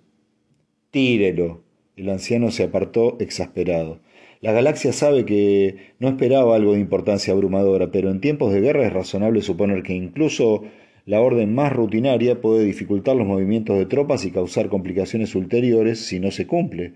Tírelo, 0.90 1.62
el 1.96 2.10
anciano 2.10 2.50
se 2.50 2.64
apartó 2.64 3.16
exasperado. 3.18 4.00
La 4.42 4.52
galaxia 4.52 4.92
sabe 4.92 5.24
que 5.24 5.94
no 5.98 6.08
esperaba 6.08 6.54
algo 6.54 6.74
de 6.74 6.80
importancia 6.80 7.32
abrumadora, 7.32 7.90
pero 7.90 8.10
en 8.10 8.20
tiempos 8.20 8.52
de 8.52 8.60
guerra 8.60 8.86
es 8.86 8.92
razonable 8.92 9.40
suponer 9.40 9.82
que 9.82 9.94
incluso 9.94 10.64
la 11.06 11.20
orden 11.20 11.54
más 11.54 11.72
rutinaria 11.72 12.40
puede 12.40 12.64
dificultar 12.64 13.16
los 13.16 13.26
movimientos 13.26 13.78
de 13.78 13.86
tropas 13.86 14.24
y 14.24 14.32
causar 14.32 14.68
complicaciones 14.68 15.34
ulteriores 15.36 16.00
si 16.00 16.18
no 16.18 16.32
se 16.32 16.46
cumple. 16.46 16.94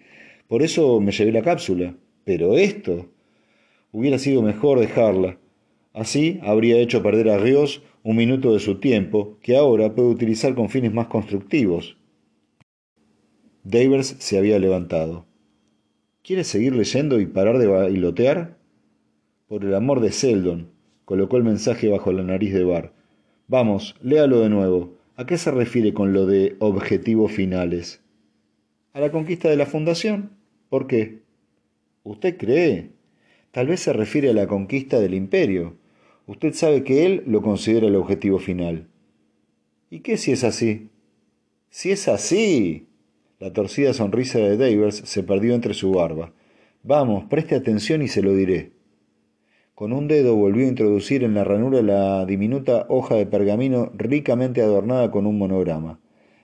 Por 0.49 0.63
eso 0.63 1.01
me 1.01 1.13
llevé 1.13 1.31
la 1.31 1.43
cápsula. 1.43 1.95
Pero 2.25 2.59
esto 2.59 3.07
hubiera 3.93 4.19
sido 4.19 4.43
mejor 4.43 4.81
dejarla. 4.81 5.39
Así 5.93 6.41
habría 6.43 6.77
hecho 6.79 7.03
perder 7.03 7.31
a 7.31 7.39
Ríos 7.39 7.83
un 8.03 8.17
minuto 8.17 8.53
de 8.53 8.61
su 8.61 8.81
tiempo, 8.81 9.39
que 9.43 9.57
ahora 9.57 9.95
puede 9.95 10.09
utilizar 10.09 10.55
con 10.55 10.69
fines 10.69 10.93
más 10.93 11.07
constructivos. 11.07 11.97
Davers 13.63 14.17
se 14.19 14.39
había 14.39 14.59
levantado. 14.59 15.27
¿Quieres 16.23 16.49
seguir 16.49 16.75
leyendo 16.75 17.21
y 17.21 17.27
parar 17.27 17.59
de 17.59 17.67
bailotear? 17.67 18.59
Por 19.47 19.65
el 19.65 19.75
amor 19.75 20.01
de 20.01 20.13
Seldon, 20.13 20.71
colocó 21.05 21.37
el 21.37 21.45
mensaje 21.45 21.89
bajo 21.89 22.13
la 22.13 22.23
nariz 22.23 22.53
de 22.53 22.65
Bar. 22.65 23.00
Vamos, 23.51 23.97
léalo 24.01 24.43
de 24.43 24.49
nuevo. 24.49 24.95
¿A 25.17 25.27
qué 25.27 25.37
se 25.37 25.51
refiere 25.51 25.93
con 25.93 26.13
lo 26.13 26.25
de 26.25 26.55
objetivos 26.61 27.33
finales? 27.33 28.01
¿A 28.93 29.01
la 29.01 29.11
conquista 29.11 29.51
de 29.51 29.57
la 29.57 29.67
fundación? 29.67 30.31
¿Por 30.69 30.87
qué? 30.87 31.23
¿Usted 32.05 32.37
cree? 32.37 32.93
Tal 33.51 33.67
vez 33.67 33.81
se 33.81 33.93
refiere 33.93 34.31
a 34.31 34.35
la 34.35 34.47
conquista 34.47 35.01
del 35.01 35.15
imperio. 35.15 35.75
Usted 36.29 36.53
sabe 36.53 36.85
que 36.85 37.05
él 37.05 37.25
lo 37.27 37.43
considera 37.43 37.89
el 37.89 37.97
objetivo 37.97 38.39
final. 38.39 38.87
¿Y 39.91 39.99
qué 39.99 40.17
si 40.17 40.31
es 40.31 40.45
así? 40.45 40.89
Si 41.71 41.91
es 41.91 42.07
así, 42.07 42.87
la 43.41 43.53
torcida 43.53 43.93
sonrisa 43.95 44.39
de 44.39 44.59
Davers 44.59 44.95
se 44.95 45.25
perdió 45.25 45.57
entre 45.57 45.75
su 45.75 45.91
barba. 45.91 46.33
Vamos, 46.85 47.25
preste 47.25 47.57
atención 47.57 48.01
y 48.01 48.07
se 48.07 48.23
lo 48.23 48.33
diré. 48.33 48.71
Con 49.81 49.95
un 49.95 50.09
dedo 50.09 50.37
volvió 50.37 50.67
a 50.67 50.69
introducir 50.69 51.25
en 51.25 51.33
la 51.33 51.43
ranura 51.43 51.81
la 51.81 52.27
diminuta 52.27 52.85
hoja 52.91 53.15
de 53.15 53.25
pergamino 53.25 53.91
ricamente 53.95 54.61
adornada 54.61 55.11
con 55.11 55.27
un 55.27 55.39
monograma. 55.39 55.99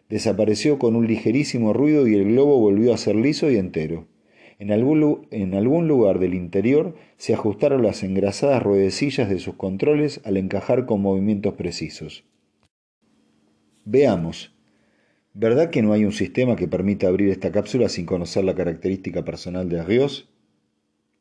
Desapareció 0.09 0.79
con 0.79 0.97
un 0.97 1.07
ligerísimo 1.07 1.75
ruido 1.75 2.09
y 2.09 2.15
el 2.15 2.33
globo 2.33 2.59
volvió 2.59 2.95
a 2.95 2.97
ser 2.97 3.15
liso 3.15 3.51
y 3.51 3.57
entero. 3.57 4.07
En 4.59 4.73
algún, 4.73 5.29
en 5.31 5.55
algún 5.55 5.87
lugar 5.87 6.19
del 6.19 6.33
interior 6.33 6.95
se 7.19 7.35
ajustaron 7.35 7.83
las 7.83 8.03
engrasadas 8.03 8.63
ruedecillas 8.63 9.29
de 9.29 9.39
sus 9.39 9.57
controles 9.57 10.23
al 10.25 10.39
encajar 10.39 10.87
con 10.87 11.03
movimientos 11.03 11.53
precisos. 11.57 12.25
Veamos, 13.85 14.57
¿Verdad 15.35 15.69
que 15.69 15.83
no 15.83 15.93
hay 15.93 16.07
un 16.07 16.13
sistema 16.13 16.57
que 16.57 16.69
permita 16.69 17.09
abrir 17.09 17.29
esta 17.29 17.53
cápsula 17.53 17.91
sin 17.91 18.07
conocer 18.07 18.45
la 18.45 18.55
característica 18.55 19.27
personal 19.27 19.69
de 19.69 19.83
Ríos? 19.83 20.27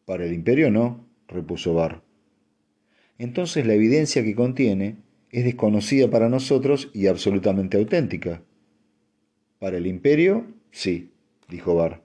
Para 0.05 0.23
el 0.23 0.31
imperio 0.31 0.71
no, 0.71 1.05
repuso 1.27 1.73
Barr. 1.73 2.04
Entonces 3.17 3.65
la 3.65 3.73
evidencia 3.73 4.23
que 4.23 4.35
contiene 4.35 4.97
es 5.31 5.43
desconocida 5.43 6.09
para 6.09 6.29
nosotros 6.29 6.89
y 6.93 7.07
absolutamente 7.07 7.77
auténtica. 7.77 8.41
Para 9.59 9.77
el 9.77 9.87
imperio, 9.87 10.47
sí, 10.71 11.11
dijo 11.49 11.75
Bar. 11.75 12.03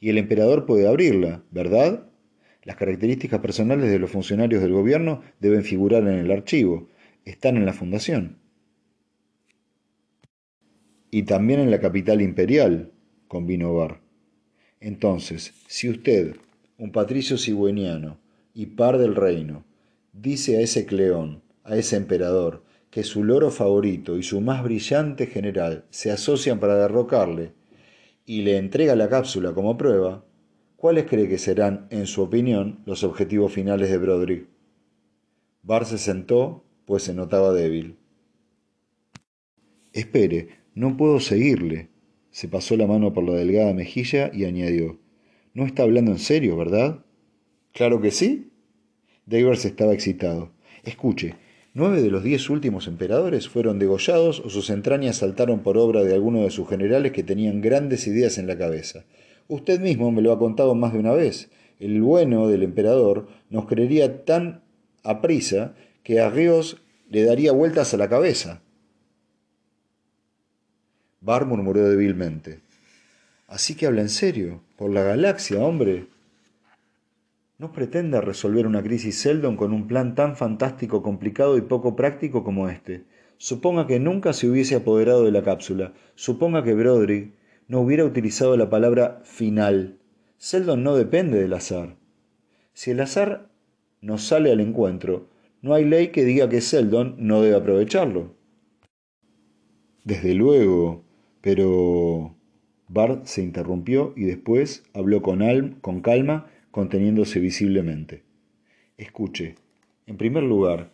Y 0.00 0.10
el 0.10 0.18
emperador 0.18 0.66
puede 0.66 0.88
abrirla, 0.88 1.44
¿verdad? 1.50 2.08
Las 2.64 2.76
características 2.76 3.40
personales 3.40 3.90
de 3.90 3.98
los 3.98 4.10
funcionarios 4.10 4.62
del 4.62 4.72
gobierno 4.72 5.22
deben 5.40 5.64
figurar 5.64 6.02
en 6.02 6.18
el 6.18 6.30
archivo, 6.30 6.88
están 7.24 7.56
en 7.56 7.66
la 7.66 7.72
fundación. 7.72 8.38
Y 11.10 11.24
también 11.24 11.60
en 11.60 11.70
la 11.70 11.80
capital 11.80 12.22
imperial, 12.22 12.92
convino 13.28 13.74
Bar. 13.74 14.00
Entonces, 14.80 15.54
si 15.68 15.88
usted, 15.88 16.36
un 16.78 16.90
patricio 16.90 17.38
cigüeniano 17.38 18.18
y 18.54 18.66
par 18.66 18.98
del 18.98 19.14
reino, 19.14 19.64
dice 20.12 20.58
a 20.58 20.60
ese 20.60 20.86
Cleón, 20.86 21.42
a 21.64 21.76
ese 21.76 21.96
emperador, 21.96 22.62
que 22.90 23.04
su 23.04 23.24
loro 23.24 23.50
favorito 23.50 24.18
y 24.18 24.22
su 24.22 24.40
más 24.40 24.62
brillante 24.62 25.26
general 25.26 25.86
se 25.90 26.10
asocian 26.10 26.60
para 26.60 26.76
derrocarle, 26.76 27.52
y 28.26 28.42
le 28.42 28.58
entrega 28.58 28.94
la 28.94 29.08
cápsula 29.08 29.52
como 29.52 29.76
prueba, 29.76 30.24
¿cuáles 30.76 31.06
cree 31.06 31.28
que 31.28 31.38
serán, 31.38 31.86
en 31.90 32.06
su 32.06 32.22
opinión, 32.22 32.80
los 32.86 33.02
objetivos 33.02 33.52
finales 33.52 33.90
de 33.90 33.98
Broderick? 33.98 34.48
Bar 35.62 35.86
se 35.86 35.98
sentó, 35.98 36.64
pues 36.84 37.04
se 37.04 37.14
notaba 37.14 37.52
débil. 37.52 37.96
Espere, 39.92 40.48
no 40.74 40.96
puedo 40.96 41.20
seguirle. 41.20 41.90
Se 42.30 42.48
pasó 42.48 42.76
la 42.76 42.86
mano 42.86 43.12
por 43.12 43.24
la 43.24 43.34
delgada 43.34 43.72
mejilla 43.74 44.30
y 44.32 44.44
añadió, 44.44 44.98
No 45.54 45.66
está 45.66 45.82
hablando 45.82 46.10
en 46.10 46.18
serio, 46.18 46.56
¿verdad? 46.56 47.04
Claro 47.72 48.00
que 48.00 48.10
sí. 48.10 48.51
Davers 49.26 49.64
estaba 49.64 49.92
excitado. 49.92 50.50
Escuche, 50.84 51.36
Nueve 51.74 52.02
de 52.02 52.10
los 52.10 52.22
diez 52.22 52.50
últimos 52.50 52.86
emperadores 52.86 53.48
fueron 53.48 53.78
degollados 53.78 54.40
o 54.40 54.50
sus 54.50 54.68
entrañas 54.68 55.16
saltaron 55.16 55.60
por 55.60 55.78
obra 55.78 56.04
de 56.04 56.12
alguno 56.12 56.42
de 56.42 56.50
sus 56.50 56.68
generales 56.68 57.12
que 57.12 57.22
tenían 57.22 57.62
grandes 57.62 58.06
ideas 58.06 58.36
en 58.36 58.46
la 58.46 58.58
cabeza. 58.58 59.04
Usted 59.48 59.80
mismo 59.80 60.12
me 60.12 60.20
lo 60.20 60.32
ha 60.32 60.38
contado 60.38 60.74
más 60.74 60.92
de 60.92 60.98
una 60.98 61.12
vez. 61.12 61.50
El 61.80 62.02
bueno 62.02 62.46
del 62.46 62.62
emperador 62.62 63.26
nos 63.48 63.64
creería 63.64 64.26
tan 64.26 64.60
aprisa 65.02 65.74
que 66.02 66.20
a 66.20 66.28
Ríos 66.28 66.82
le 67.08 67.24
daría 67.24 67.52
vueltas 67.52 67.94
a 67.94 67.96
la 67.96 68.10
cabeza. 68.10 68.60
Bar 71.22 71.46
murmuró 71.46 71.88
débilmente. 71.88 72.60
Así 73.48 73.74
que 73.76 73.86
habla 73.86 74.02
en 74.02 74.10
serio. 74.10 74.60
Por 74.76 74.90
la 74.90 75.04
galaxia, 75.04 75.58
hombre. 75.58 76.06
No 77.58 77.72
pretenda 77.72 78.20
resolver 78.20 78.66
una 78.66 78.82
crisis 78.82 79.18
Seldon 79.20 79.56
con 79.56 79.72
un 79.72 79.86
plan 79.86 80.14
tan 80.14 80.36
fantástico, 80.36 81.02
complicado 81.02 81.56
y 81.56 81.62
poco 81.62 81.94
práctico 81.94 82.42
como 82.44 82.68
este. 82.68 83.04
Suponga 83.36 83.86
que 83.86 84.00
nunca 84.00 84.32
se 84.32 84.48
hubiese 84.48 84.76
apoderado 84.76 85.24
de 85.24 85.32
la 85.32 85.42
cápsula. 85.42 85.92
Suponga 86.14 86.64
que 86.64 86.74
Broderick 86.74 87.34
no 87.68 87.80
hubiera 87.80 88.04
utilizado 88.04 88.56
la 88.56 88.70
palabra 88.70 89.20
final. 89.24 89.98
Seldon 90.36 90.82
no 90.82 90.96
depende 90.96 91.40
del 91.40 91.52
azar. 91.52 91.96
Si 92.72 92.90
el 92.90 93.00
azar 93.00 93.50
nos 94.00 94.22
sale 94.24 94.50
al 94.50 94.60
encuentro, 94.60 95.28
no 95.60 95.74
hay 95.74 95.84
ley 95.84 96.08
que 96.08 96.24
diga 96.24 96.48
que 96.48 96.60
Seldon 96.60 97.14
no 97.18 97.42
debe 97.42 97.56
aprovecharlo. 97.56 98.34
Desde 100.04 100.34
luego, 100.34 101.04
pero... 101.40 102.36
Bart 102.88 103.24
se 103.24 103.42
interrumpió 103.42 104.12
y 104.16 104.24
después 104.24 104.84
habló 104.92 105.22
con, 105.22 105.40
Alm, 105.40 105.80
con 105.80 106.02
calma 106.02 106.50
conteniéndose 106.72 107.38
visiblemente. 107.38 108.24
Escuche, 108.96 109.54
en 110.06 110.16
primer 110.16 110.42
lugar, 110.42 110.90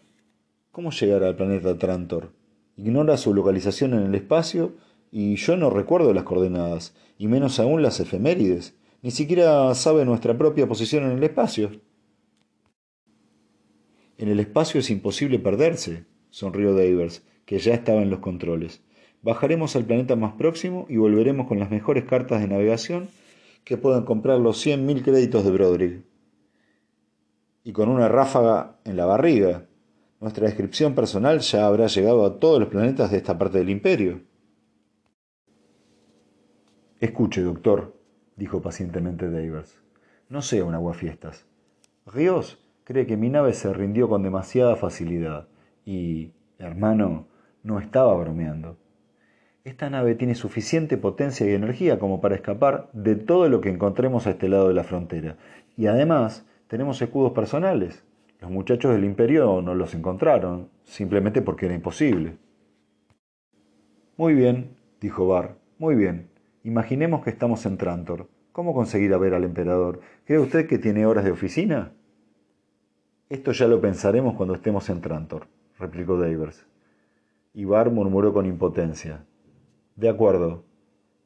¿cómo 0.73 0.91
llegar 0.91 1.23
al 1.23 1.37
planeta 1.37 1.79
Trantor? 1.79 2.33
Ignora 2.77 3.17
su 3.17 3.33
localización 3.33 3.95
en 3.95 4.03
el 4.03 4.15
espacio 4.15 4.75
y 5.11 5.37
yo 5.37 5.57
no 5.57 5.71
recuerdo 5.71 6.13
las 6.13 6.25
coordenadas, 6.25 6.95
y 7.17 7.29
menos 7.29 7.59
aún 7.61 7.83
las 7.83 8.01
efemérides. 8.01 8.77
Ni 9.03 9.11
siquiera 9.11 9.75
sabe 9.75 10.05
nuestra 10.05 10.37
propia 10.37 10.67
posición 10.67 11.05
en 11.05 11.13
el 11.13 11.25
espacio. 11.25 11.81
En 14.19 14.29
el 14.29 14.41
espacio 14.41 14.81
es 14.81 14.91
imposible 14.91 15.39
perderse, 15.39 16.05
sonrió 16.31 16.75
Davers, 16.75 17.23
que 17.47 17.59
ya 17.61 17.73
estaba 17.73 18.03
en 18.03 18.11
los 18.11 18.19
controles. 18.19 18.83
Bajaremos 19.23 19.77
al 19.77 19.85
planeta 19.85 20.17
más 20.17 20.33
próximo 20.35 20.87
y 20.89 20.97
volveremos 20.97 21.47
con 21.47 21.61
las 21.61 21.71
mejores 21.71 22.05
cartas 22.05 22.41
de 22.41 22.49
navegación 22.49 23.09
que 23.65 23.77
puedan 23.77 24.05
comprar 24.05 24.39
los 24.39 24.65
100.000 24.65 25.03
créditos 25.03 25.45
de 25.45 25.51
Broderick. 25.51 26.05
Y 27.65 27.73
con 27.73 27.89
una 27.89 28.09
ráfaga 28.09 28.79
en 28.85 28.97
la 28.97 29.05
barriga, 29.05 29.67
nuestra 30.21 30.47
descripción 30.47 30.95
personal 30.95 31.41
ya 31.41 31.67
habrá 31.67 31.87
llegado 31.87 32.25
a 32.25 32.39
todos 32.39 32.59
los 32.59 32.69
planetas 32.69 33.11
de 33.11 33.19
esta 33.19 33.39
parte 33.39 33.59
del 33.59 33.71
imperio. 33.71 34.23
Escuche, 37.01 37.43
doctor, 37.43 37.95
dijo 38.37 38.61
pacientemente 38.61 39.31
Davers. 39.31 39.79
No 40.29 40.43
sea 40.43 40.65
un 40.65 40.75
aguafiestas. 40.75 41.47
Ríos 42.07 42.59
cree 42.85 43.07
que 43.07 43.17
mi 43.17 43.29
nave 43.29 43.53
se 43.53 43.73
rindió 43.73 44.09
con 44.09 44.23
demasiada 44.23 44.75
facilidad 44.75 45.47
y, 45.85 46.33
hermano, 46.59 47.29
no 47.63 47.79
estaba 47.79 48.15
bromeando. 48.15 48.77
Esta 49.69 49.91
nave 49.91 50.15
tiene 50.15 50.35
suficiente 50.35 50.97
potencia 50.97 51.47
y 51.47 51.53
energía 51.53 51.99
como 51.99 52.23
para 52.23 52.35
escapar 52.35 52.89
de 52.95 53.17
todo 53.17 53.51
lo 53.51 53.61
que 53.61 53.69
encontremos 53.69 54.27
a 54.27 54.31
este 54.31 54.49
lado 54.49 54.69
de 54.69 54.73
la 54.73 54.83
frontera. 54.83 55.37
Y 55.77 55.89
además 55.89 56.47
tenemos 56.69 57.03
escudos 57.03 57.33
personales. 57.33 58.03
Los 58.41 58.51
muchachos 58.51 58.95
del 58.95 59.05
imperio 59.05 59.61
no 59.61 59.75
los 59.75 59.93
encontraron, 59.93 60.71
simplemente 60.85 61.43
porque 61.43 61.67
era 61.67 61.75
imposible. 61.75 62.39
Muy 64.17 64.33
bien, 64.33 64.71
dijo 65.03 65.29
Bar, 65.29 65.57
muy 65.79 65.97
bien. 65.97 66.31
Imaginemos 66.65 67.23
que 67.23 67.29
estamos 67.29 67.67
en 67.67 67.77
Trantor. 67.77 68.27
¿Cómo 68.53 68.73
conseguir 68.73 69.13
a 69.13 69.19
ver 69.19 69.35
al 69.35 69.45
emperador? 69.45 70.01
¿Cree 70.25 70.39
usted 70.39 70.67
que 70.67 70.79
tiene 70.79 71.05
horas 71.05 71.25
de 71.25 71.33
oficina? 71.33 71.93
Esto 73.29 73.53
ya 73.53 73.69
lo 73.69 73.83
pensaremos 73.83 74.35
cuando 74.35 74.55
estemos 74.55 74.89
en 74.89 75.03
Trantor, 75.03 75.47
replicó 75.79 76.17
Davers. 76.17 76.65
Y 77.53 77.67
Bar 77.67 77.91
murmuró 77.91 78.33
con 78.33 78.47
impotencia. 78.47 79.28
De 79.99 80.09
acuerdo. 80.09 80.63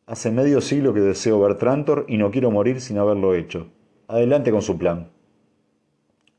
Hace 0.07 0.31
medio 0.31 0.63
siglo 0.63 0.95
que 0.95 1.01
deseo 1.01 1.39
ver 1.39 1.59
Trantor 1.59 2.07
y 2.09 2.17
no 2.17 2.31
quiero 2.31 2.51
morir 2.51 2.81
sin 2.81 2.97
haberlo 2.97 3.35
hecho. 3.35 3.67
Adelante 4.09 4.51
con 4.51 4.63
su 4.63 4.79
plan. 4.79 5.11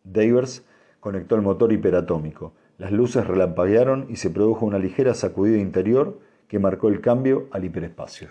Davers 0.04 0.65
conectó 1.00 1.36
el 1.36 1.43
motor 1.43 1.72
hiperatómico. 1.72 2.56
Las 2.80 2.91
luces 2.91 3.28
relampaguearon 3.28 4.08
y 4.10 4.15
se 4.15 4.32
produjo 4.32 4.65
una 4.65 4.80
ligera 4.80 5.13
sacudida 5.13 5.60
interior 5.60 6.17
que 6.48 6.58
marcó 6.58 6.88
el 6.88 7.02
cambio 7.02 7.50
al 7.52 7.65
hiperespacio. 7.65 8.30